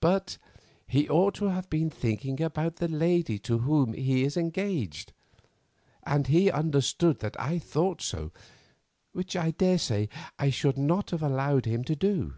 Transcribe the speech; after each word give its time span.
But 0.00 0.36
he 0.88 1.08
ought 1.08 1.34
to 1.36 1.44
have 1.50 1.70
been 1.70 1.90
thinking 1.90 2.42
about 2.42 2.78
the 2.82 2.88
lady 2.88 3.38
to 3.46 3.58
whom 3.58 3.92
he 3.92 4.24
is 4.24 4.36
engaged, 4.36 5.12
and 6.02 6.26
he 6.26 6.50
understood 6.50 7.20
that 7.20 7.38
I 7.40 7.60
thought 7.60 8.02
so, 8.02 8.32
which 9.12 9.36
I 9.36 9.52
daresay 9.52 10.08
I 10.40 10.50
should 10.50 10.76
not 10.76 11.10
have 11.10 11.22
allowed 11.22 11.66
him 11.66 11.84
to 11.84 11.94
do. 11.94 12.34